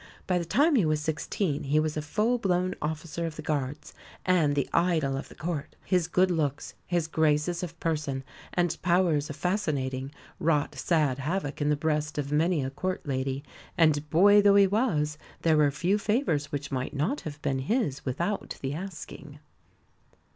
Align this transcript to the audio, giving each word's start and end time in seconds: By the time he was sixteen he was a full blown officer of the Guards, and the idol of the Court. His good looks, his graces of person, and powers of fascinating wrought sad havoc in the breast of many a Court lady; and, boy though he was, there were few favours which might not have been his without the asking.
By 0.25 0.39
the 0.39 0.45
time 0.45 0.73
he 0.73 0.83
was 0.83 0.99
sixteen 0.99 1.61
he 1.65 1.79
was 1.79 1.95
a 1.95 2.01
full 2.01 2.39
blown 2.39 2.73
officer 2.81 3.27
of 3.27 3.35
the 3.35 3.43
Guards, 3.43 3.93
and 4.25 4.55
the 4.55 4.67
idol 4.73 5.15
of 5.15 5.29
the 5.29 5.35
Court. 5.35 5.75
His 5.85 6.07
good 6.07 6.31
looks, 6.31 6.73
his 6.87 7.05
graces 7.07 7.61
of 7.61 7.79
person, 7.79 8.23
and 8.51 8.81
powers 8.81 9.29
of 9.29 9.35
fascinating 9.35 10.09
wrought 10.39 10.73
sad 10.73 11.19
havoc 11.19 11.61
in 11.61 11.69
the 11.69 11.75
breast 11.75 12.17
of 12.17 12.31
many 12.31 12.63
a 12.63 12.71
Court 12.71 13.05
lady; 13.05 13.43
and, 13.77 14.09
boy 14.09 14.41
though 14.41 14.55
he 14.55 14.65
was, 14.65 15.19
there 15.43 15.57
were 15.57 15.69
few 15.69 15.99
favours 15.99 16.51
which 16.51 16.71
might 16.71 16.95
not 16.95 17.21
have 17.21 17.39
been 17.43 17.59
his 17.59 18.03
without 18.03 18.57
the 18.63 18.73
asking. 18.73 19.37